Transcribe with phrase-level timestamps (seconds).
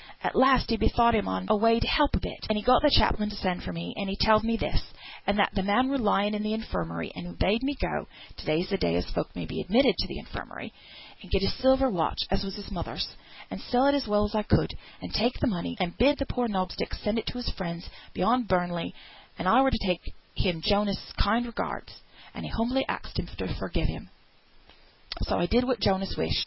[0.23, 2.81] At last he bethought him on a way to help a bit, and he got
[2.81, 4.81] th' chaplain to send for me; and he telled me this;
[5.27, 8.45] and that th' man were lying in th' Infirmary, and he bade me go (to
[8.47, 10.73] day's the day as folk may be admitted into th' Infirmary)
[11.21, 13.09] and get his silver watch, as was his mother's,
[13.51, 16.25] and sell it as well as I could, and take the money, and bid the
[16.25, 18.95] poor knob stick send it to his friends beyond Burnley;
[19.37, 20.01] and I were to take
[20.33, 22.01] him Jonas's kind regards,
[22.33, 24.09] and he humbly axed him to forgive him.
[25.25, 26.39] So I did what Jonas wished.